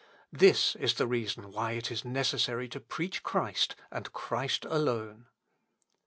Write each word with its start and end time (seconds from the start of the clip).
This 0.31 0.75
is 0.77 0.95
the 0.95 1.05
reason 1.05 1.51
why 1.51 1.73
it 1.73 1.91
is 1.91 2.03
necessary 2.03 2.67
to 2.69 2.79
preach 2.79 3.21
Christ, 3.21 3.75
and 3.91 4.11
Christ 4.11 4.65
alone. 4.65 5.27